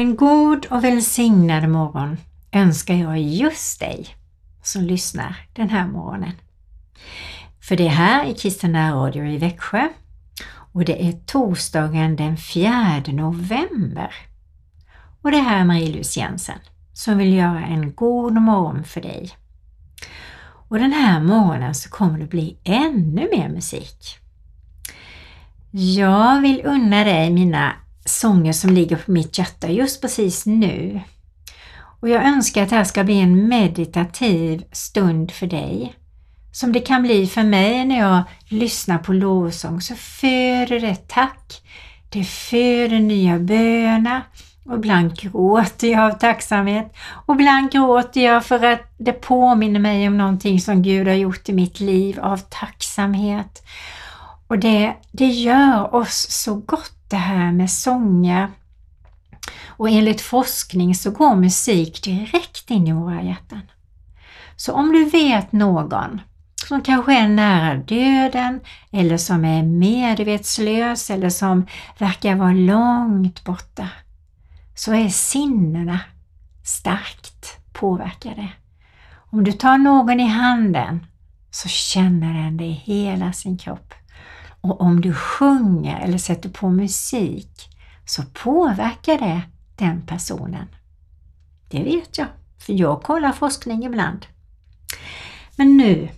En 0.00 0.16
god 0.16 0.66
och 0.66 0.84
välsignad 0.84 1.68
morgon 1.68 2.16
önskar 2.52 2.94
jag 2.94 3.18
just 3.20 3.80
dig 3.80 4.06
som 4.62 4.82
lyssnar 4.82 5.36
den 5.52 5.68
här 5.68 5.86
morgonen. 5.86 6.32
För 7.60 7.76
det 7.76 7.86
är 7.86 7.90
här 7.90 8.24
i 8.24 8.34
Kristina 8.34 8.92
Radio 8.92 9.24
i 9.24 9.38
Växjö 9.38 9.88
och 10.72 10.84
det 10.84 11.08
är 11.08 11.12
torsdagen 11.12 12.16
den 12.16 12.36
4 12.36 13.02
november. 13.06 14.14
Och 15.22 15.30
det 15.30 15.38
här 15.38 15.60
är 15.60 15.64
Marie-Louise 15.64 16.20
Jensen 16.20 16.58
som 16.92 17.18
vill 17.18 17.34
göra 17.34 17.66
en 17.66 17.94
god 17.94 18.32
morgon 18.32 18.84
för 18.84 19.00
dig. 19.00 19.30
Och 20.68 20.78
den 20.78 20.92
här 20.92 21.20
morgonen 21.20 21.74
så 21.74 21.90
kommer 21.90 22.18
det 22.18 22.26
bli 22.26 22.58
ännu 22.64 23.28
mer 23.32 23.48
musik. 23.48 24.18
Jag 25.70 26.40
vill 26.40 26.62
unna 26.64 27.04
dig 27.04 27.30
mina 27.30 27.72
sånger 28.10 28.52
som 28.52 28.70
ligger 28.70 28.96
på 28.96 29.10
mitt 29.10 29.38
hjärta 29.38 29.68
just 29.68 30.00
precis 30.00 30.46
nu. 30.46 31.00
Och 32.00 32.08
jag 32.08 32.24
önskar 32.24 32.62
att 32.62 32.70
det 32.70 32.76
här 32.76 32.84
ska 32.84 33.04
bli 33.04 33.20
en 33.20 33.48
meditativ 33.48 34.64
stund 34.72 35.30
för 35.30 35.46
dig. 35.46 35.94
Som 36.52 36.72
det 36.72 36.80
kan 36.80 37.02
bli 37.02 37.26
för 37.26 37.42
mig 37.42 37.84
när 37.84 37.98
jag 37.98 38.22
lyssnar 38.48 38.98
på 38.98 39.12
lovsång 39.12 39.80
så 39.80 39.94
föder 39.94 40.80
det 40.80 41.08
tack, 41.08 41.62
det 42.08 42.24
föder 42.24 42.98
nya 42.98 43.38
böner 43.38 44.22
och 44.64 44.76
ibland 44.76 45.16
gråter 45.16 45.88
jag 45.88 46.12
av 46.12 46.18
tacksamhet 46.18 46.94
och 47.26 47.34
ibland 47.34 47.72
gråter 47.72 48.20
jag 48.20 48.44
för 48.44 48.64
att 48.64 48.94
det 48.98 49.12
påminner 49.12 49.80
mig 49.80 50.08
om 50.08 50.18
någonting 50.18 50.60
som 50.60 50.82
Gud 50.82 51.08
har 51.08 51.14
gjort 51.14 51.48
i 51.48 51.52
mitt 51.52 51.80
liv 51.80 52.20
av 52.20 52.36
tacksamhet. 52.36 53.62
Och 54.46 54.58
det, 54.58 54.94
det 55.12 55.26
gör 55.26 55.94
oss 55.94 56.26
så 56.30 56.54
gott 56.54 56.99
det 57.10 57.16
här 57.16 57.52
med 57.52 57.70
sånger. 57.70 58.48
Och 59.66 59.88
enligt 59.88 60.20
forskning 60.20 60.94
så 60.94 61.10
går 61.10 61.34
musik 61.34 62.04
direkt 62.04 62.70
in 62.70 62.86
i 62.86 62.92
våra 62.92 63.22
hjärtan. 63.22 63.62
Så 64.56 64.72
om 64.72 64.92
du 64.92 65.04
vet 65.04 65.52
någon 65.52 66.20
som 66.68 66.82
kanske 66.82 67.18
är 67.18 67.28
nära 67.28 67.74
döden 67.74 68.60
eller 68.90 69.16
som 69.16 69.44
är 69.44 69.62
medvetslös 69.62 71.10
eller 71.10 71.30
som 71.30 71.66
verkar 71.98 72.34
vara 72.34 72.52
långt 72.52 73.44
borta 73.44 73.88
så 74.74 74.94
är 74.94 75.08
sinnena 75.08 76.00
starkt 76.64 77.72
påverkade. 77.72 78.48
Om 79.12 79.44
du 79.44 79.52
tar 79.52 79.78
någon 79.78 80.20
i 80.20 80.26
handen 80.26 81.06
så 81.50 81.68
känner 81.68 82.34
den 82.34 82.56
det 82.56 82.64
i 82.64 82.72
hela 82.72 83.32
sin 83.32 83.58
kropp. 83.58 83.94
Och 84.60 84.80
om 84.80 85.00
du 85.00 85.14
sjunger 85.14 86.00
eller 86.00 86.18
sätter 86.18 86.48
på 86.48 86.70
musik 86.70 87.68
så 88.06 88.22
påverkar 88.22 89.18
det 89.18 89.42
den 89.76 90.06
personen. 90.06 90.66
Det 91.68 91.82
vet 91.82 92.18
jag, 92.18 92.26
för 92.58 92.72
jag 92.72 93.02
kollar 93.02 93.32
forskning 93.32 93.84
ibland. 93.84 94.26
Men 95.56 95.76
nu 95.76 96.08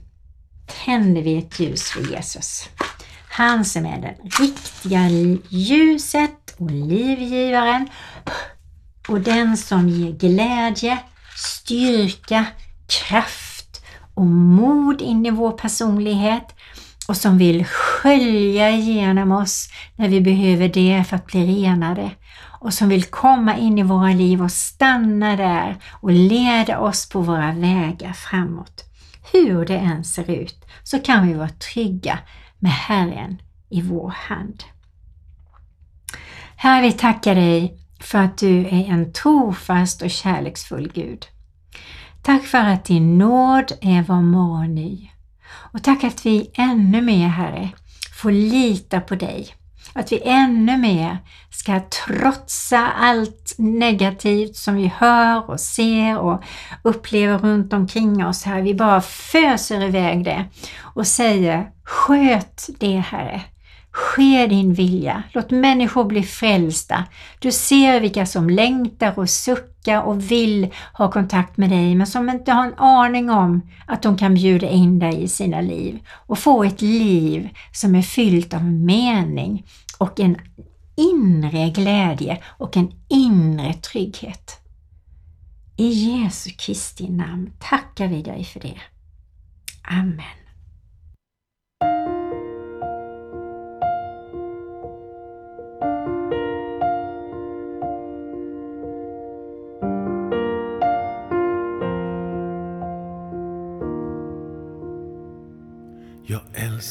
tänder 0.85 1.23
vi 1.23 1.39
ett 1.39 1.61
ljus 1.61 1.91
för 1.91 2.13
Jesus. 2.13 2.69
Han 3.31 3.65
som 3.65 3.87
är 3.87 4.01
det 4.01 4.43
riktiga 4.43 5.09
ljuset 5.49 6.55
och 6.57 6.71
livgivaren 6.71 7.89
och 9.09 9.21
den 9.21 9.57
som 9.57 9.89
ger 9.89 10.13
glädje, 10.13 10.99
styrka, 11.37 12.47
kraft 12.87 13.85
och 14.15 14.27
mod 14.27 15.01
in 15.01 15.27
i 15.27 15.31
vår 15.31 15.53
personlighet 15.53 16.55
och 17.09 17.17
som 17.17 17.39
vill 17.39 17.67
skölja 18.03 18.71
igenom 18.71 19.33
oss 19.33 19.69
när 19.97 20.09
vi 20.09 20.21
behöver 20.21 20.69
det 20.69 21.05
för 21.09 21.17
att 21.17 21.27
bli 21.27 21.47
renade 21.47 22.11
och 22.61 22.75
som 22.75 22.89
vill 22.89 23.05
komma 23.05 23.57
in 23.57 23.79
i 23.79 23.83
våra 23.83 24.09
liv 24.09 24.43
och 24.43 24.53
stanna 24.53 25.37
där 25.37 25.77
och 25.91 26.13
leda 26.13 26.79
oss 26.79 27.09
på 27.09 27.21
våra 27.21 27.53
vägar 27.53 28.13
framåt. 28.13 28.85
Hur 29.33 29.65
det 29.65 29.77
än 29.77 30.05
ser 30.05 30.31
ut 30.31 30.65
så 30.83 30.99
kan 30.99 31.29
vi 31.29 31.35
vara 31.35 31.49
trygga 31.49 32.19
med 32.59 32.73
Herren 32.73 33.43
i 33.71 33.83
vår 33.83 34.11
hand. 34.11 34.65
Herre, 36.57 36.83
vi 36.83 36.93
tackar 36.93 37.35
dig 37.35 37.79
för 38.01 38.19
att 38.19 38.39
du 38.39 38.59
är 38.61 38.89
en 38.89 39.13
trofast 39.13 40.03
och 40.03 40.11
kärleksfull 40.11 40.93
Gud. 40.95 41.27
Tack 42.23 42.45
för 42.45 42.59
att 42.59 42.85
din 42.85 43.19
nåd 43.19 43.73
är 43.81 44.03
var 44.03 44.23
morgon 44.23 44.75
ny. 44.75 45.11
Och 45.73 45.83
tack 45.83 46.05
att 46.05 46.27
vi 46.27 46.51
ännu 46.55 47.03
mer, 47.03 47.29
Herre, 47.29 47.71
får 48.23 48.33
lita 48.33 49.01
på 49.01 49.15
dig. 49.15 49.49
Att 49.93 50.13
vi 50.13 50.21
ännu 50.25 50.77
mer 50.77 51.19
ska 51.51 51.81
trotsa 51.81 52.89
allt 52.89 53.55
negativt 53.59 54.57
som 54.57 54.75
vi 54.75 54.93
hör 54.97 55.51
och 55.51 55.61
ser 55.61 56.19
och 56.19 56.43
upplever 56.83 57.39
runt 57.39 57.73
omkring 57.73 58.27
oss. 58.27 58.45
här. 58.45 58.63
Vi 58.63 58.75
bara 58.75 59.01
föser 59.01 59.83
iväg 59.83 60.25
det 60.25 60.45
och 60.79 61.07
säger 61.07 61.71
Sköt 61.85 62.69
det 62.81 62.97
Herre. 62.97 63.41
Ske 63.93 64.47
din 64.47 64.75
vilja. 64.75 65.23
Låt 65.33 65.51
människor 65.51 66.05
bli 66.05 66.23
frälsta. 66.23 67.05
Du 67.39 67.53
ser 67.53 68.01
vilka 68.01 68.27
som 68.27 68.51
längtar 68.51 69.19
och 69.19 69.31
suckar 69.31 70.03
och 70.03 70.31
vill 70.31 70.73
ha 70.93 71.11
kontakt 71.11 71.57
med 71.57 71.71
dig 71.71 71.95
men 71.95 72.07
som 72.07 72.31
inte 72.31 72.53
har 72.53 72.67
en 72.67 72.75
aning 72.75 73.31
om 73.31 73.63
att 73.87 74.03
de 74.03 74.19
kan 74.19 74.35
bjuda 74.35 74.69
in 74.69 74.99
dig 74.99 75.23
i 75.23 75.29
sina 75.29 75.61
liv 75.61 75.99
och 76.09 76.39
få 76.39 76.65
ett 76.65 76.83
liv 76.83 77.49
som 77.73 77.95
är 77.95 78.03
fyllt 78.03 78.55
av 78.55 78.65
mening 78.65 79.67
och 79.99 80.21
en 80.21 80.37
inre 80.97 81.71
glädje 81.71 82.43
och 82.47 82.77
en 82.77 82.93
inre 83.09 83.75
trygghet. 83.75 84.59
I 85.77 85.89
Jesu 85.89 86.51
Kristi 86.51 87.09
namn 87.09 87.53
tackar 87.59 88.09
vi 88.09 88.23
dig 88.23 88.45
för 88.45 88.61
det. 88.61 88.81
Amen. 89.83 90.42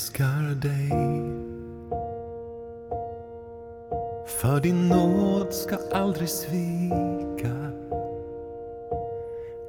Älskar 0.01 0.55
dig. 0.61 0.89
För 4.27 4.59
din 4.59 4.89
nåd 4.89 5.53
ska 5.53 5.77
aldrig 5.91 6.29
svika. 6.29 7.71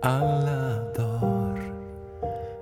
Alla 0.02 0.92
dagar 0.96 1.74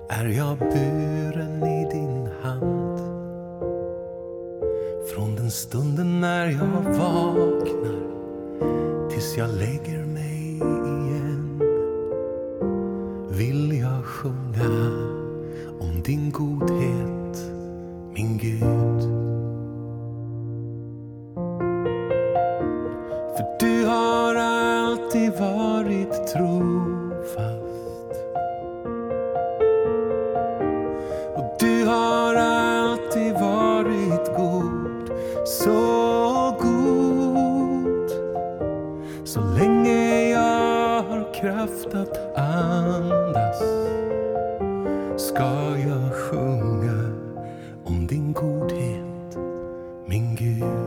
är 0.09 0.25
jag 0.25 0.57
buren 0.57 1.63
i 1.63 1.89
din 1.91 2.29
hand. 2.43 2.99
Från 5.15 5.35
den 5.35 5.51
stunden 5.51 6.21
när 6.21 6.45
jag 6.45 6.97
vaknar 6.97 8.01
tills 9.09 9.37
jag 9.37 9.49
lägger 9.49 10.05
mig 10.05 10.57
igen. 10.57 11.40
Ska 45.35 45.77
jag 45.77 46.13
sjunga 46.13 47.15
om 47.83 48.07
din 48.07 48.33
godhet, 48.33 49.37
min 50.05 50.35
Gud. 50.35 50.80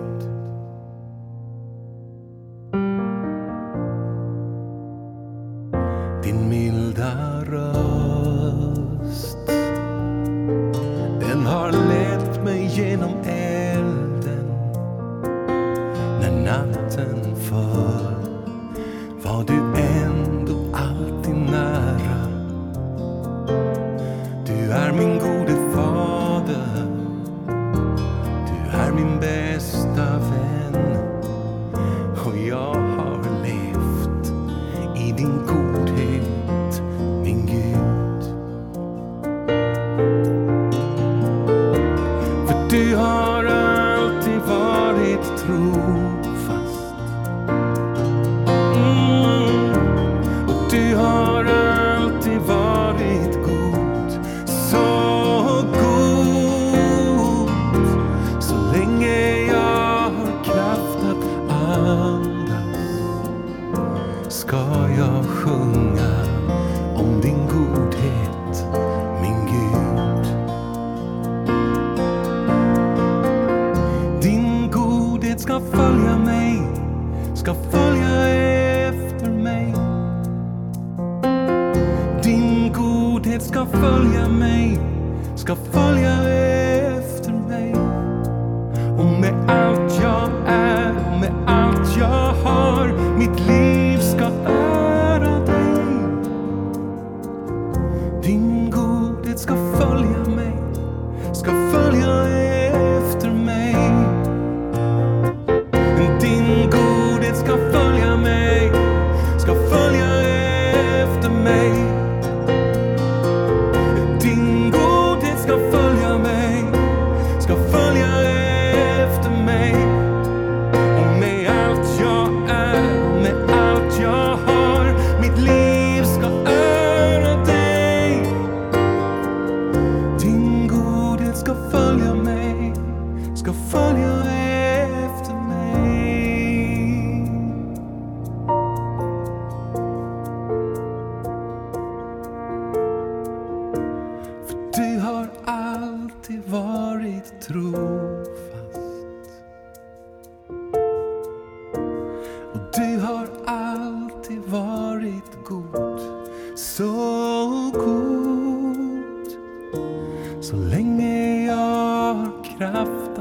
Kraft. 162.59 163.14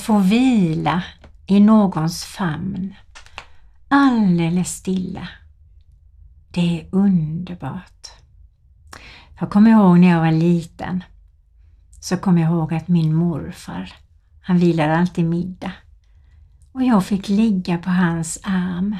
Att 0.00 0.06
få 0.06 0.18
vila 0.18 1.02
i 1.46 1.60
någons 1.60 2.24
famn 2.24 2.94
alldeles 3.88 4.76
stilla. 4.76 5.28
Det 6.50 6.80
är 6.80 6.88
underbart. 6.92 8.08
Jag 9.40 9.50
kommer 9.50 9.70
ihåg 9.70 9.98
när 9.98 10.08
jag 10.08 10.20
var 10.20 10.32
liten 10.32 11.04
så 12.00 12.16
kommer 12.16 12.42
jag 12.42 12.50
ihåg 12.50 12.74
att 12.74 12.88
min 12.88 13.14
morfar, 13.14 13.92
han 14.40 14.58
vilade 14.58 14.96
alltid 14.96 15.24
middag 15.24 15.72
och 16.72 16.82
jag 16.82 17.04
fick 17.04 17.28
ligga 17.28 17.78
på 17.78 17.90
hans 17.90 18.38
arm. 18.42 18.96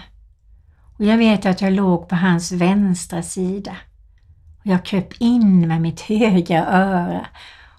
Och 0.99 1.05
jag 1.05 1.19
vet 1.19 1.47
att 1.47 1.61
jag 1.61 1.73
låg 1.73 2.09
på 2.09 2.17
hans 2.17 2.53
vänstra 2.53 3.23
sida 3.23 3.77
och 4.59 4.67
jag 4.67 4.85
kröp 4.85 5.13
in 5.19 5.69
med 5.69 5.81
mitt 5.81 6.01
högra 6.01 6.67
öra 6.67 7.27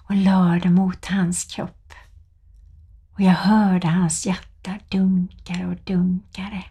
och 0.08 0.16
lade 0.16 0.58
det 0.58 0.70
mot 0.70 1.06
hans 1.06 1.44
kropp. 1.44 1.81
Och 3.14 3.20
jag 3.20 3.32
hörde 3.32 3.88
hans 3.88 4.26
hjärta 4.26 4.78
dunkare 4.88 5.66
och 5.66 5.76
dunkare. 5.84 6.64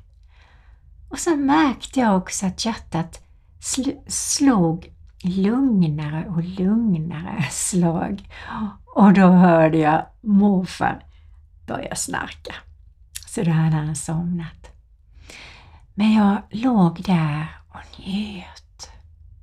Och 1.10 1.20
så 1.20 1.36
märkte 1.36 2.00
jag 2.00 2.18
också 2.18 2.46
att 2.46 2.66
hjärtat 2.66 3.24
sl- 3.60 4.02
slog 4.08 4.94
lugnare 5.24 6.28
och 6.28 6.44
lugnare 6.44 7.44
slag. 7.52 8.30
Och 8.96 9.14
då 9.14 9.28
hörde 9.28 9.78
jag 9.78 10.06
morfar 10.22 11.06
börja 11.68 11.96
snarka. 11.96 12.54
Så 13.28 13.44
då 13.44 13.52
hade 13.52 13.76
han 13.76 13.96
somnat. 13.96 14.72
Men 15.94 16.14
jag 16.14 16.42
låg 16.50 17.04
där 17.04 17.48
och 17.70 18.00
njöt. 18.00 18.90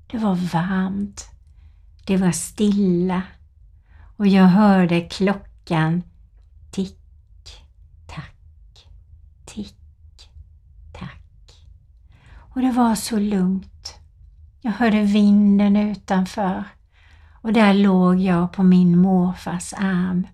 Det 0.07 0.19
var 0.19 0.35
varmt. 0.35 1.31
Det 2.07 2.17
var 2.17 2.33
stilla. 2.33 3.23
Och 4.17 4.26
jag 4.26 4.45
hörde 4.45 5.00
klockan 5.00 6.02
tick, 6.70 6.98
tack, 8.06 8.37
tick, 9.44 9.76
tack. 10.92 11.66
Och 12.54 12.60
det 12.60 12.72
var 12.72 12.94
så 12.94 13.18
lugnt. 13.18 13.94
Jag 14.60 14.72
hörde 14.72 15.02
vinden 15.02 15.76
utanför 15.76 16.64
och 17.42 17.52
där 17.52 17.75
låg 17.75 18.20
jag 18.20 18.52
på 18.52 18.62
min 18.62 18.98
morfars 18.98 19.72
arm 19.72 20.26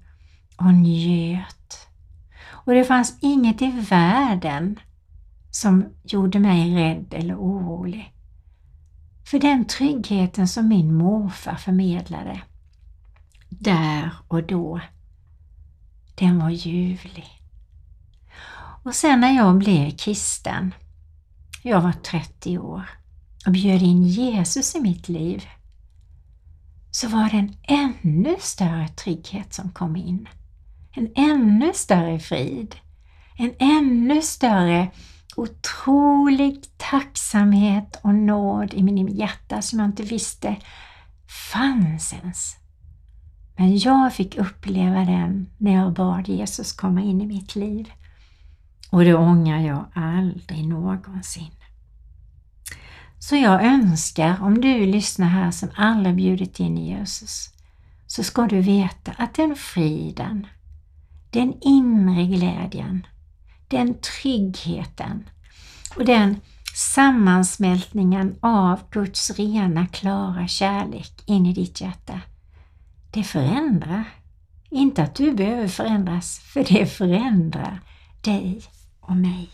och 0.57 0.75
njöt. 0.75 1.89
Och 2.47 2.75
det 2.75 2.85
fanns 2.85 3.19
inget 3.21 3.63
i 3.63 3.71
världen 3.71 4.79
som 5.51 5.85
gjorde 6.05 6.39
mig 6.39 6.75
rädd 6.75 7.15
eller 7.15 7.35
orolig. 7.37 8.13
För 9.25 9.39
den 9.39 9.65
tryggheten 9.65 10.49
som 10.49 10.69
min 10.69 10.95
morfar 10.95 11.55
förmedlade 11.55 12.43
där 13.49 14.11
och 14.29 14.43
då, 14.43 14.81
den 16.15 16.39
var 16.39 16.51
ljuvlig. 16.51 17.43
Och 18.83 18.95
sen 18.95 19.21
när 19.21 19.37
jag 19.37 19.59
blev 19.59 19.91
kristen, 19.91 20.75
jag 21.63 21.81
var 21.81 21.93
30 21.93 22.59
år 22.59 22.83
och 23.47 23.53
bjöd 23.53 23.83
in 23.83 24.05
Jesus 24.05 24.75
i 24.75 24.81
mitt 24.81 25.09
liv, 25.09 25.45
så 26.91 27.09
var 27.09 27.31
det 27.31 27.37
en 27.37 27.57
ännu 27.63 28.37
större 28.41 28.89
trygghet 28.89 29.55
som 29.55 29.71
kom 29.71 29.97
in. 29.97 30.29
En 30.93 31.13
ännu 31.15 31.73
större 31.75 32.19
frid. 32.19 32.77
En 33.37 33.55
ännu 33.59 34.23
större 34.23 34.91
otrolig 35.37 36.65
tacksamhet 36.77 38.01
och 38.03 38.15
nåd 38.15 38.75
i 38.75 38.83
min 38.83 39.09
hjärta 39.09 39.63
som 39.63 39.79
jag 39.79 39.89
inte 39.89 40.03
visste 40.03 40.57
fanns 41.53 42.13
ens. 42.13 42.57
Men 43.57 43.79
jag 43.79 44.15
fick 44.15 44.37
uppleva 44.37 45.05
den 45.05 45.51
när 45.59 45.73
jag 45.73 45.93
bad 45.93 46.29
Jesus 46.29 46.73
komma 46.73 47.01
in 47.03 47.21
i 47.21 47.27
mitt 47.27 47.55
liv. 47.55 47.93
Och 48.91 49.05
det 49.05 49.15
ångrar 49.15 49.59
jag 49.59 49.85
aldrig 49.95 50.69
någonsin. 50.69 51.51
Så 53.19 53.37
jag 53.37 53.65
önskar, 53.65 54.43
om 54.43 54.61
du 54.61 54.87
lyssnar 54.87 55.27
här 55.27 55.51
som 55.51 55.69
aldrig 55.75 56.17
bjudit 56.17 56.61
in 56.61 56.77
Jesus, 56.77 57.51
så 58.07 58.23
ska 58.23 58.47
du 58.47 58.61
veta 58.61 59.13
att 59.19 59.35
den 59.35 59.57
friden, 59.57 60.47
den 61.31 61.55
inre 61.61 62.25
glädjen, 62.25 63.07
den 63.69 63.95
tryggheten 63.95 65.29
och 65.97 66.05
den 66.05 66.41
sammansmältningen 66.75 68.37
av 68.41 68.81
Guds 68.91 69.31
rena, 69.31 69.87
klara 69.87 70.49
kärlek 70.49 71.23
in 71.27 71.47
i 71.47 71.53
ditt 71.53 71.81
hjärta, 71.81 72.21
det 73.15 73.25
förändrar. 73.25 74.05
Inte 74.71 75.03
att 75.03 75.15
du 75.15 75.33
behöver 75.33 75.69
förändras, 75.69 76.39
för 76.39 76.65
det 76.65 76.87
förändrar 76.87 77.81
dig 78.25 78.63
och 79.01 79.17
mig. 79.17 79.51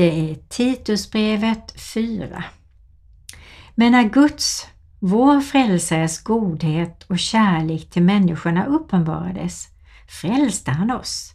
Det 0.00 0.30
är 0.30 0.34
Titusbrevet 0.34 1.80
4. 1.94 2.44
Men 3.74 3.92
när 3.92 4.08
Guds, 4.08 4.66
vår 4.98 5.40
frälsares 5.40 6.22
godhet 6.22 7.02
och 7.02 7.18
kärlek 7.18 7.90
till 7.90 8.02
människorna 8.02 8.66
uppenbarades 8.66 9.68
frälste 10.08 10.70
han 10.70 10.90
oss. 10.90 11.32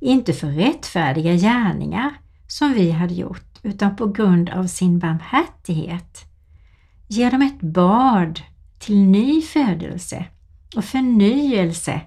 Inte 0.00 0.32
för 0.32 0.46
rättfärdiga 0.46 1.34
gärningar 1.34 2.14
som 2.46 2.72
vi 2.72 2.90
hade 2.90 3.14
gjort 3.14 3.58
utan 3.62 3.96
på 3.96 4.06
grund 4.06 4.50
av 4.50 4.66
sin 4.66 4.98
barmhärtighet. 4.98 6.24
Genom 7.08 7.42
ett 7.42 7.60
bad 7.60 8.40
till 8.78 8.98
ny 8.98 9.42
födelse 9.42 10.24
och 10.76 10.84
förnyelse 10.84 12.00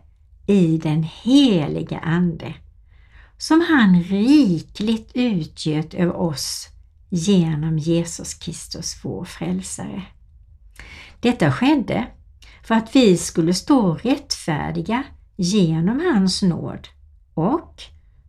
i 0.47 0.77
den 0.77 1.03
heliga 1.03 1.99
Ande 1.99 2.53
som 3.37 3.61
han 3.61 4.03
rikligt 4.03 5.11
utgöt 5.13 5.93
över 5.93 6.15
oss 6.15 6.67
genom 7.09 7.77
Jesus 7.77 8.33
Kristus, 8.33 8.99
vår 9.03 9.25
frälsare. 9.25 10.03
Detta 11.19 11.51
skedde 11.51 12.07
för 12.63 12.75
att 12.75 12.95
vi 12.95 13.17
skulle 13.17 13.53
stå 13.53 13.93
rättfärdiga 13.95 15.03
genom 15.35 15.99
hans 15.99 16.41
nåd 16.41 16.87
och, 17.33 17.81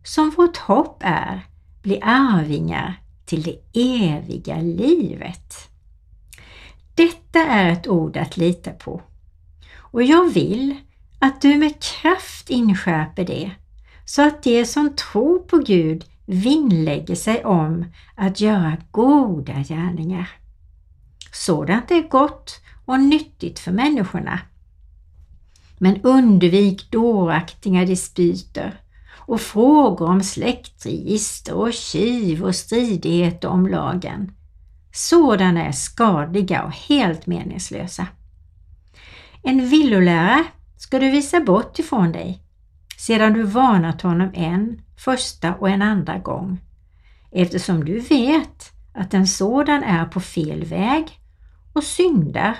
som 0.03 0.29
vårt 0.29 0.57
hopp 0.57 0.97
är, 1.05 1.45
bli 1.81 2.01
arvingar 2.01 3.01
till 3.25 3.43
det 3.43 3.79
eviga 3.81 4.61
livet. 4.61 5.53
Detta 6.95 7.39
är 7.39 7.71
ett 7.71 7.87
ord 7.87 8.17
att 8.17 8.37
lita 8.37 8.71
på 8.71 9.01
och 9.91 10.03
jag 10.03 10.33
vill 10.33 10.75
att 11.19 11.41
du 11.41 11.57
med 11.57 11.81
kraft 11.81 12.49
inskärper 12.49 13.25
det 13.25 13.51
så 14.09 14.27
att 14.27 14.43
de 14.43 14.65
som 14.65 14.95
tror 14.95 15.39
på 15.39 15.57
Gud 15.57 16.05
vinnlägger 16.25 17.15
sig 17.15 17.45
om 17.45 17.85
att 18.15 18.41
göra 18.41 18.77
goda 18.91 19.53
gärningar. 19.53 20.29
Sådant 21.33 21.91
är 21.91 22.09
gott 22.09 22.61
och 22.85 22.99
nyttigt 22.99 23.59
för 23.59 23.71
människorna. 23.71 24.39
Men 25.77 26.01
undvik 26.01 26.91
dåraktiga 26.91 27.85
dispyter 27.85 28.81
och 29.15 29.41
frågor 29.41 30.09
om 30.09 30.23
släktregister 30.23 31.53
och 31.53 31.73
kiv 31.73 32.43
och 32.43 32.55
stridigheter 32.55 33.47
om 33.47 33.67
lagen. 33.67 34.31
Sådana 34.93 35.65
är 35.65 35.71
skadliga 35.71 36.63
och 36.63 36.73
helt 36.73 37.27
meningslösa. 37.27 38.07
En 39.43 39.69
villolärare 39.69 40.43
ska 40.77 40.99
du 40.99 41.11
visa 41.11 41.39
bort 41.39 41.79
ifrån 41.79 42.11
dig 42.11 42.43
sedan 42.99 43.33
du 43.33 43.43
varnat 43.43 44.01
honom 44.01 44.31
en 44.33 44.81
första 44.97 45.55
och 45.55 45.69
en 45.69 45.81
andra 45.81 46.17
gång 46.17 46.59
eftersom 47.31 47.85
du 47.85 47.99
vet 47.99 48.71
att 48.93 49.13
en 49.13 49.27
sådan 49.27 49.83
är 49.83 50.05
på 50.05 50.19
fel 50.19 50.65
väg 50.65 51.19
och 51.73 51.83
syndar 51.83 52.57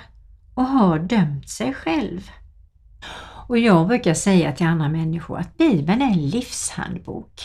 och 0.54 0.64
har 0.64 0.98
dömt 0.98 1.48
sig 1.48 1.74
själv. 1.74 2.30
Och 3.48 3.58
jag 3.58 3.88
brukar 3.88 4.14
säga 4.14 4.52
till 4.52 4.66
andra 4.66 4.88
människor 4.88 5.38
att 5.38 5.58
Bibeln 5.58 6.02
är 6.02 6.06
en 6.06 6.28
livshandbok. 6.28 7.40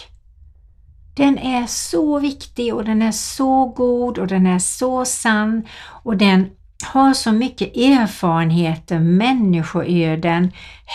Den 1.16 1.38
är 1.38 1.66
så 1.68 2.20
viktig 2.20 2.76
och 2.76 2.86
den 2.86 3.02
är 3.02 3.12
så 3.12 3.66
god 3.66 4.18
och 4.18 4.28
den 4.28 4.46
är 4.46 4.60
så 4.60 5.06
sann 5.06 5.68
och 6.04 6.18
den 6.18 6.50
har 6.84 7.14
så 7.14 7.32
mycket 7.32 7.78
erfarenheter, 7.78 9.00
människoöden, 9.00 10.52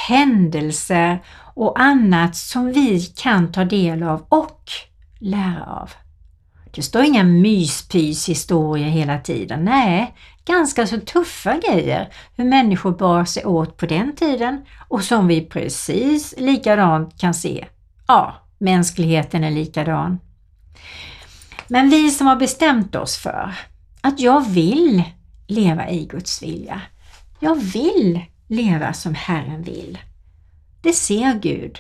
händelser 0.09 1.23
och 1.55 1.81
annat 1.81 2.37
som 2.37 2.73
vi 2.73 3.01
kan 3.01 3.53
ta 3.53 3.65
del 3.65 4.03
av 4.03 4.27
och 4.29 4.63
lära 5.19 5.65
av. 5.65 5.91
Det 6.75 6.83
står 6.83 7.03
inga 7.05 7.25
myspys 7.25 8.29
historier 8.29 8.89
hela 8.89 9.19
tiden. 9.19 9.65
Nej, 9.65 10.15
ganska 10.45 10.87
så 10.87 11.01
tuffa 11.01 11.59
grejer 11.59 12.13
hur 12.37 12.45
människor 12.45 12.93
bar 12.93 13.25
sig 13.25 13.45
åt 13.45 13.77
på 13.77 13.87
den 13.87 14.17
tiden 14.17 14.65
och 14.89 15.05
som 15.05 15.27
vi 15.27 15.41
precis 15.41 16.35
likadant 16.39 17.21
kan 17.21 17.35
se. 17.35 17.67
Ja, 18.07 18.35
mänskligheten 18.59 19.45
är 19.45 19.51
likadan. 19.51 20.19
Men 21.69 21.91
vi 21.91 22.11
som 22.11 22.27
har 22.27 22.37
bestämt 22.37 22.97
oss 22.97 23.17
för 23.17 23.55
att 24.01 24.21
jag 24.21 24.49
vill 24.49 25.03
leva 25.51 25.91
i 25.91 26.07
Guds 26.07 26.43
vilja. 26.43 26.83
Jag 27.41 27.55
vill 27.55 28.21
leva 28.47 28.93
som 28.93 29.15
Herren 29.15 29.63
vill. 29.63 29.99
Det 30.83 30.93
ser 30.93 31.35
Gud. 31.39 31.79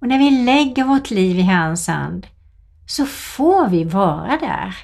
Och 0.00 0.08
när 0.08 0.18
vi 0.18 0.30
lägger 0.30 0.84
vårt 0.84 1.10
liv 1.10 1.38
i 1.38 1.42
hans 1.42 1.86
hand 1.86 2.26
så 2.86 3.06
får 3.06 3.68
vi 3.68 3.84
vara 3.84 4.36
där. 4.40 4.76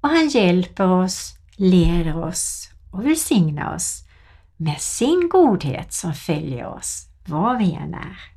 Och 0.00 0.08
han 0.08 0.28
hjälper 0.28 0.88
oss, 0.88 1.34
leder 1.56 2.24
oss 2.24 2.70
och 2.90 3.06
välsignar 3.06 3.74
oss 3.74 4.04
med 4.56 4.80
sin 4.80 5.28
godhet 5.32 5.92
som 5.92 6.14
följer 6.14 6.66
oss 6.66 7.08
var 7.24 7.58
vi 7.58 7.72
än 7.72 7.94
är. 7.94 8.31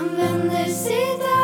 använder 0.00 0.64
sitt 0.64 1.39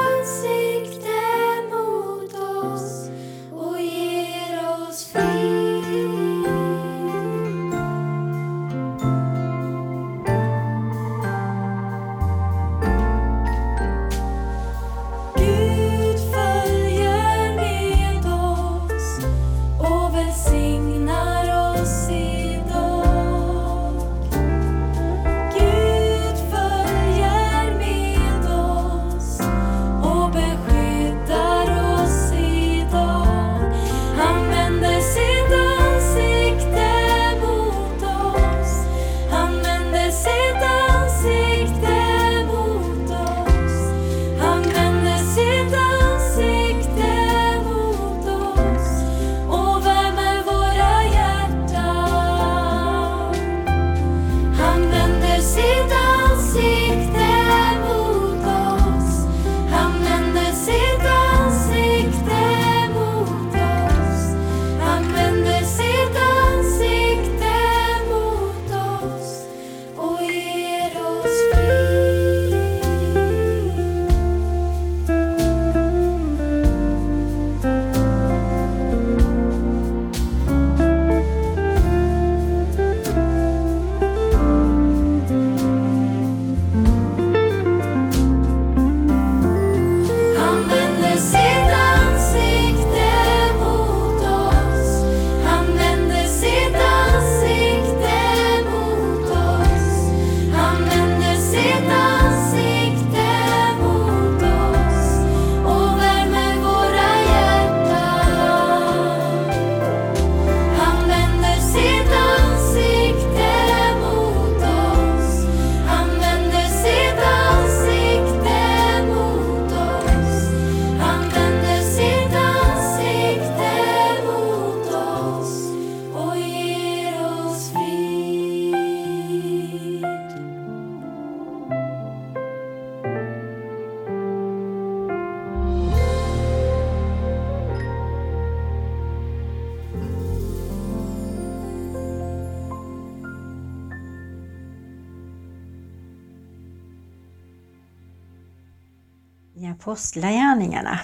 Apostlagärningarna 149.86 151.00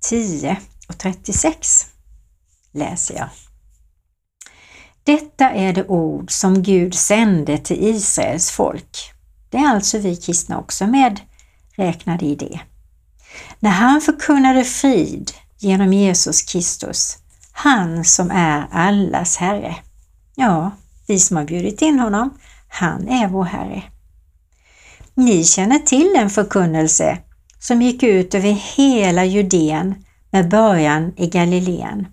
10 0.00 0.56
och 0.88 0.98
36 0.98 1.86
läser 2.72 3.14
jag. 3.14 3.28
Detta 5.04 5.50
är 5.50 5.72
det 5.72 5.86
ord 5.86 6.30
som 6.30 6.62
Gud 6.62 6.94
sände 6.94 7.58
till 7.58 7.84
Israels 7.84 8.50
folk. 8.50 9.12
Det 9.50 9.56
är 9.56 9.66
alltså 9.66 9.98
vi 9.98 10.16
kristna 10.16 10.58
också 10.58 10.86
med 10.86 11.20
räknade 11.76 12.24
i 12.24 12.34
det. 12.34 12.60
När 13.58 13.70
han 13.70 14.00
förkunnade 14.00 14.64
frid 14.64 15.30
genom 15.58 15.92
Jesus 15.92 16.42
Kristus, 16.42 17.18
han 17.52 18.04
som 18.04 18.30
är 18.30 18.68
allas 18.70 19.36
Herre. 19.36 19.76
Ja, 20.34 20.70
vi 21.06 21.18
som 21.18 21.36
har 21.36 21.44
bjudit 21.44 21.82
in 21.82 21.98
honom, 21.98 22.38
han 22.68 23.08
är 23.08 23.28
vår 23.28 23.44
Herre. 23.44 23.82
Ni 25.14 25.44
känner 25.44 25.78
till 25.78 26.14
en 26.16 26.30
förkunnelse 26.30 27.18
som 27.62 27.82
gick 27.82 28.02
ut 28.02 28.34
över 28.34 28.50
hela 28.76 29.24
Judeen 29.24 29.94
med 30.30 30.48
början 30.48 31.12
i 31.16 31.26
Galileen 31.26 32.06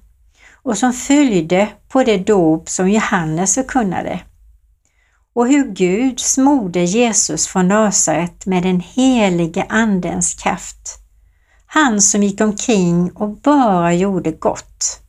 och 0.54 0.78
som 0.78 0.94
följde 0.94 1.68
på 1.88 2.04
det 2.04 2.18
dop 2.18 2.70
som 2.70 2.90
Johannes 2.90 3.56
förkunnade 3.56 4.20
och 5.34 5.48
hur 5.48 5.68
Gud 5.72 6.20
smorde 6.20 6.84
Jesus 6.84 7.48
från 7.48 7.68
Nasaret 7.68 8.46
med 8.46 8.64
den 8.64 8.80
helige 8.80 9.66
Andens 9.70 10.34
kraft. 10.34 11.00
Han 11.66 12.02
som 12.02 12.24
gick 12.24 12.42
omkring 12.42 13.12
och 13.12 13.30
bara 13.30 13.94
gjorde 13.94 14.32
gott, 14.32 15.00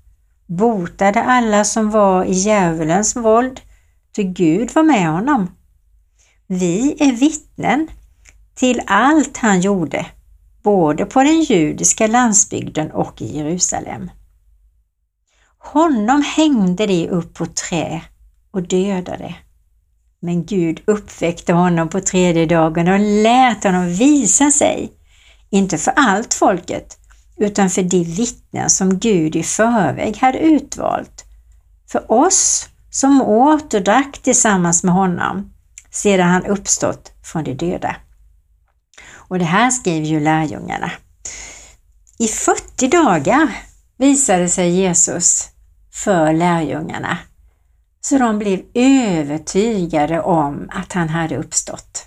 botade 0.47 1.23
alla 1.23 1.65
som 1.65 1.91
var 1.91 2.25
i 2.25 2.33
djävulens 2.33 3.17
våld, 3.17 3.61
ty 4.17 4.23
Gud 4.23 4.75
var 4.75 4.83
med 4.83 5.09
honom. 5.09 5.51
Vi 6.47 6.97
är 6.99 7.13
vittnen 7.13 7.89
till 8.55 8.83
allt 8.87 9.37
han 9.37 9.61
gjorde, 9.61 10.07
både 10.63 11.05
på 11.05 11.23
den 11.23 11.41
judiska 11.41 12.07
landsbygden 12.07 12.91
och 12.91 13.23
i 13.23 13.37
Jerusalem. 13.37 14.11
Honom 15.59 16.23
hängde 16.37 16.87
de 16.87 17.09
upp 17.09 17.35
på 17.35 17.47
trä 17.47 18.03
och 18.51 18.63
dödade. 18.63 19.35
Men 20.23 20.47
Gud 20.47 20.83
uppväckte 20.87 21.53
honom 21.53 21.89
på 21.89 22.01
tredje 22.01 22.47
dagen 22.47 22.89
och 22.89 23.01
lät 23.01 23.65
honom 23.65 23.89
visa 23.89 24.51
sig, 24.51 24.93
inte 25.51 25.79
för 25.79 25.93
allt 25.97 26.35
folket, 26.35 26.99
utan 27.37 27.71
för 27.71 27.83
de 27.83 28.05
vittnen 28.05 28.71
som 28.71 28.99
Gud 28.99 29.37
i 29.37 29.43
förväg 29.43 30.17
hade 30.17 30.39
utvalt, 30.39 31.25
för 31.93 32.13
oss 32.13 32.69
som 32.91 33.23
åt 33.23 33.75
och 33.75 33.83
drack 33.83 34.19
tillsammans 34.23 34.85
med 34.85 34.95
honom 34.95 35.53
sedan 35.91 36.29
han 36.29 36.47
uppstått 36.47 37.13
från 37.23 37.45
de 37.45 37.55
döda. 37.55 37.97
Och 39.31 39.39
det 39.39 39.45
här 39.45 39.71
skriver 39.71 40.07
ju 40.07 40.21
lärjungarna. 40.21 40.91
I 42.19 42.27
40 42.27 42.89
dagar 42.89 43.57
visade 43.99 44.49
sig 44.49 44.71
Jesus 44.71 45.49
för 45.93 46.33
lärjungarna 46.33 47.19
så 48.01 48.19
de 48.19 48.39
blev 48.39 48.61
övertygade 48.75 50.21
om 50.21 50.69
att 50.73 50.93
han 50.93 51.09
hade 51.09 51.37
uppstått. 51.37 52.07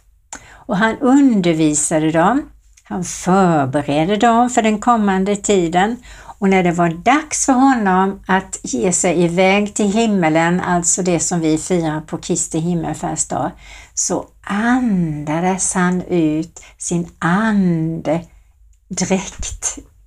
Och 0.49 0.77
han 0.77 0.97
undervisade 0.99 2.11
dem, 2.11 2.49
han 2.83 3.03
förberedde 3.03 4.17
dem 4.17 4.49
för 4.49 4.61
den 4.61 4.79
kommande 4.79 5.35
tiden 5.35 5.97
och 6.43 6.49
när 6.49 6.63
det 6.63 6.71
var 6.71 6.89
dags 6.89 7.45
för 7.45 7.53
honom 7.53 8.23
att 8.27 8.59
ge 8.63 8.91
sig 8.91 9.23
iväg 9.23 9.73
till 9.73 9.91
himmelen, 9.91 10.59
alltså 10.59 11.03
det 11.03 11.19
som 11.19 11.39
vi 11.39 11.57
firar 11.57 12.01
på 12.01 12.17
Kristi 12.17 12.59
himmelfärdsdag, 12.59 13.51
så 13.93 14.25
andades 14.41 15.73
han 15.73 16.01
ut 16.01 16.63
sin 16.77 17.09
andedräkt 17.19 18.27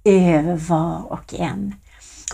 över 0.05 0.57
var 0.57 1.13
och 1.13 1.35
en. 1.35 1.75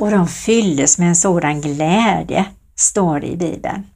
Och 0.00 0.10
de 0.10 0.28
fylldes 0.28 0.98
med 0.98 1.08
en 1.08 1.16
sådan 1.16 1.60
glädje 1.60 2.44
står 2.76 3.20
det 3.20 3.26
i 3.26 3.36
Bibeln. 3.36 3.86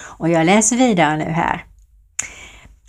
Och 0.00 0.28
jag 0.28 0.46
läser 0.46 0.76
vidare 0.76 1.16
nu 1.16 1.30
här. 1.30 1.64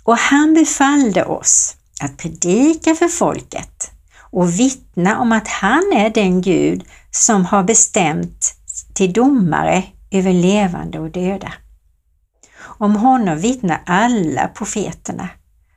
Och 0.04 0.18
han 0.18 0.54
befallde 0.54 1.24
oss 1.24 1.76
att 2.00 2.16
predika 2.16 2.94
för 2.94 3.08
folket 3.08 3.92
och 4.32 4.60
vittna 4.60 5.20
om 5.20 5.32
att 5.32 5.48
han 5.48 5.92
är 5.94 6.10
den 6.10 6.42
Gud 6.42 6.84
som 7.10 7.44
har 7.44 7.62
bestämt 7.62 8.54
till 8.94 9.12
domare 9.12 9.84
över 10.10 10.32
levande 10.32 10.98
och 10.98 11.10
döda. 11.10 11.52
Om 12.60 12.96
honom 12.96 13.38
vittnar 13.38 13.82
alla 13.86 14.48
profeterna 14.48 15.28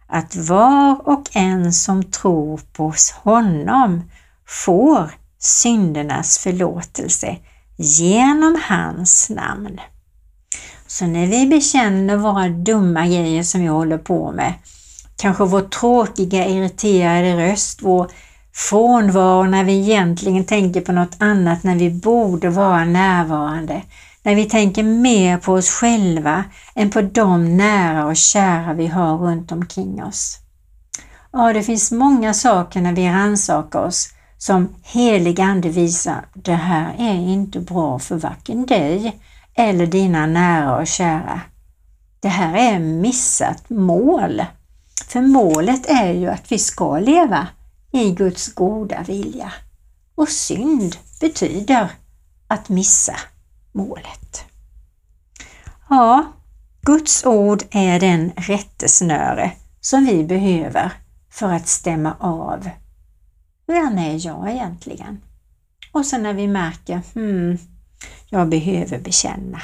att 0.08 0.36
var 0.36 1.08
och 1.10 1.30
en 1.34 1.74
som 1.74 2.04
tror 2.04 2.62
på 2.74 2.94
honom 3.24 4.12
får 4.48 5.12
syndernas 5.40 6.38
förlåtelse 6.38 7.38
genom 7.78 8.62
hans 8.68 9.30
namn. 9.30 9.80
Så 10.88 11.06
när 11.06 11.28
vi 11.28 11.48
bekänner 11.48 12.16
våra 12.16 12.50
dumma 12.50 13.08
grejer 13.08 13.44
som 13.44 13.62
vi 13.62 13.68
håller 13.68 13.98
på 13.98 14.32
med, 14.32 14.54
kanske 15.18 15.46
vår 15.46 15.62
tråkiga 15.62 16.48
irriterade 16.48 17.38
röst, 17.38 17.80
vår 17.82 18.12
frånvaro 18.56 19.44
när 19.44 19.64
vi 19.64 19.74
egentligen 19.74 20.46
tänker 20.46 20.82
på 20.82 20.92
något 20.92 21.16
annat 21.18 21.64
när 21.64 21.76
vi 21.76 21.90
borde 21.90 22.50
vara 22.50 22.86
närvarande, 22.86 23.82
när 24.24 24.36
vi 24.36 24.46
tänker 24.46 24.84
mer 24.84 25.38
på 25.38 25.54
oss 25.54 25.70
själva 25.70 26.44
än 26.76 26.90
på 26.90 27.02
de 27.02 27.58
nära 27.58 28.06
och 28.06 28.16
kära 28.16 28.74
vi 28.74 28.88
har 28.88 29.18
runt 29.18 29.52
omkring 29.52 30.04
oss. 30.04 30.40
Ja, 31.32 31.54
det 31.54 31.64
finns 31.64 31.92
många 31.92 32.34
saker 32.34 32.82
när 32.82 32.94
vi 32.94 33.10
rannsakar 33.10 33.80
oss 33.80 34.10
som 34.38 34.76
helig 34.84 35.42
ande 35.42 35.70
visar, 35.70 36.26
det 36.34 36.54
här 36.54 36.96
är 36.98 37.14
inte 37.14 37.60
bra 37.60 38.00
för 38.00 38.16
varken 38.16 38.66
dig 38.66 39.20
eller 39.56 39.86
dina 39.86 40.26
nära 40.26 40.78
och 40.78 40.88
kära. 40.88 41.42
Det 42.20 42.28
här 42.28 42.74
är 42.74 42.80
missat 42.80 43.70
mål. 43.70 44.44
För 45.08 45.22
målet 45.22 45.86
är 45.90 46.12
ju 46.12 46.30
att 46.30 46.52
vi 46.52 46.60
ska 46.60 47.00
leva 47.00 47.48
i 47.96 48.12
Guds 48.12 48.54
goda 48.54 49.04
vilja. 49.04 49.54
Och 50.16 50.30
synd 50.30 50.96
betyder 51.22 51.92
att 52.48 52.70
missa 52.70 53.16
målet. 53.72 54.46
Ja, 55.90 56.26
Guds 56.82 57.26
ord 57.26 57.64
är 57.72 58.00
den 58.00 58.32
rättesnöre 58.36 59.52
som 59.82 60.06
vi 60.06 60.24
behöver 60.24 60.92
för 61.30 61.52
att 61.52 61.68
stämma 61.68 62.16
av 62.20 62.70
vem 63.68 63.98
är 63.98 64.26
jag 64.26 64.52
egentligen? 64.52 65.22
Och 65.92 66.06
sen 66.06 66.24
när 66.24 66.34
vi 66.34 66.48
märker, 66.48 67.02
hmm, 67.14 67.58
jag 68.30 68.50
behöver 68.50 69.00
bekänna. 69.00 69.62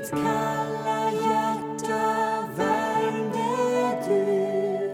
Mitt 0.00 0.10
kalla 0.10 1.12
hjärta 1.12 2.48
värmde 2.56 3.50
du 4.08 4.90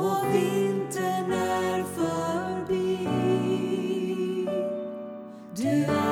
och 0.00 0.24
vintern 0.34 1.32
är 1.32 1.84
förbi. 1.96 3.08
Du 5.54 5.84
andades 5.84 6.05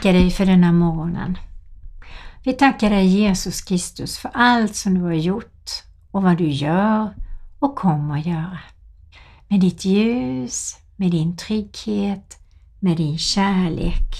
tackar 0.00 0.12
dig 0.12 0.30
för 0.30 0.46
denna 0.46 0.72
morgonen. 0.72 1.38
Vi 2.44 2.52
tackar 2.52 2.90
dig 2.90 3.06
Jesus 3.06 3.60
Kristus 3.62 4.18
för 4.18 4.30
allt 4.34 4.76
som 4.76 4.94
du 4.94 5.00
har 5.00 5.12
gjort 5.12 5.70
och 6.10 6.22
vad 6.22 6.38
du 6.38 6.48
gör 6.48 7.14
och 7.58 7.76
kommer 7.76 8.18
att 8.18 8.26
göra. 8.26 8.58
Med 9.48 9.60
ditt 9.60 9.84
ljus, 9.84 10.76
med 10.96 11.10
din 11.10 11.36
trygghet, 11.36 12.38
med 12.78 12.96
din 12.96 13.18
kärlek 13.18 14.14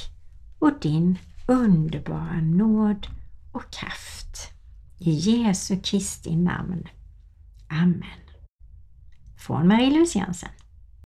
och 0.58 0.72
din 0.80 1.18
underbara 1.46 2.40
nåd 2.40 3.06
och 3.52 3.70
kraft. 3.70 4.52
I 4.98 5.10
Jesu 5.10 5.80
Kristi 5.82 6.36
namn. 6.36 6.88
Amen. 7.68 8.20
Från 9.36 9.68
Marie-Louise 9.68 10.18
Jensen. 10.18 10.50